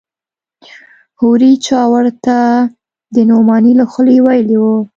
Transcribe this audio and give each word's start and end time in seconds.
هورې 1.19 1.51
چا 1.65 1.81
ورته 1.93 2.35
د 3.15 3.17
نعماني 3.29 3.73
له 3.79 3.85
خولې 3.91 4.17
ويلي 4.25 4.57
و. 4.61 4.65